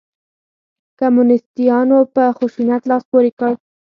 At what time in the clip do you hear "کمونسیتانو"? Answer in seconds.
0.99-1.99